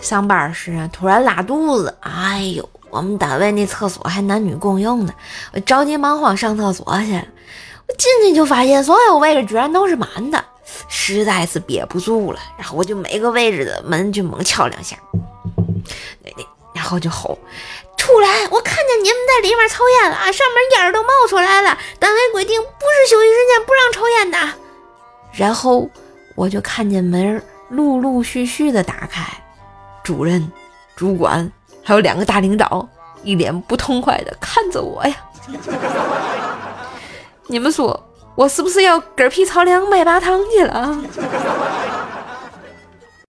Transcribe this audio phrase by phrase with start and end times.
[0.00, 5.14] 上班时突然拉肚子，哎呦，我们单位那厕所还男女共用呢，
[5.52, 7.12] 我着急忙慌上厕所去。
[7.86, 10.42] 我进去就发现所有位置居然都是满的，
[10.88, 14.96] 实在是憋不住了，然后我就每个位置的门就猛敲两下，
[16.74, 17.38] 然后就吼。
[17.96, 18.28] 出来！
[18.50, 21.78] 我看见你们在里面抽烟了，上面烟都冒出来了。
[21.98, 24.38] 单位规定不是休息时间不让抽烟的。
[25.32, 25.88] 然后
[26.34, 27.42] 我就看见门
[27.74, 29.26] 陆陆续续的打开，
[30.02, 30.50] 主任、
[30.94, 31.50] 主管
[31.82, 32.88] 还有两个大领导
[33.22, 35.16] 一脸不痛快的看着我呀。
[37.48, 40.96] 你们说我是不是要嗝屁操两百八汤去了？